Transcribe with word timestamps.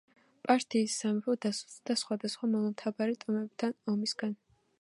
პართიის 0.45 0.95
სამეფო 1.03 1.35
დასუსტდა 1.45 1.97
სხვადასხვა 2.05 2.51
მომთაბარე 2.57 3.19
ტომებთან 3.27 3.81
ომისაგან. 3.95 4.39